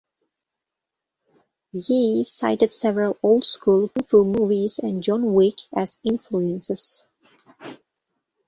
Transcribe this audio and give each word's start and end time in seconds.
Yee 1.73 2.23
cited 2.23 2.71
several 2.73 3.19
"old 3.21 3.45
school 3.45 3.89
kung 3.89 4.03
fu 4.07 4.25
movies" 4.25 4.79
and 4.79 5.03
"John 5.03 5.35
Wick" 5.35 5.59
as 5.75 5.99
influences. 6.03 7.05